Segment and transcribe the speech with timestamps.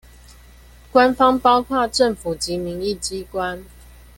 [0.91, 3.61] 官方包括政府及民意機關